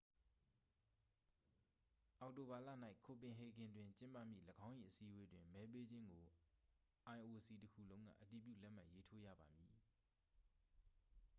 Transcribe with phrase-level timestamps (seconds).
[2.19, 2.69] အောက်တိုဘာလ၌
[3.05, 6.23] copenhagen တွင်ကျင်းပမည့်၎င်း၏အစည်းအဝေးတွင် မဲပေးခြင်းကို
[7.17, 9.75] ioc တစ်ခုလုံးက အတည်ပြုလက်မှတ်ရေးထိုးရပါမည်